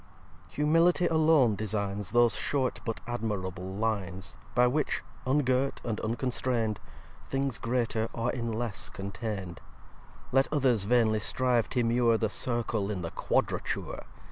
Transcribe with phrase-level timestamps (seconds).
[0.49, 6.79] vi Humility alone designs Those short but admirable Lines, By which, ungirt and unconstrain'd,
[7.29, 9.61] Things greater are in less contain'd.
[10.31, 14.05] Let others vainly strive t'immure The Circle in the Quadrature!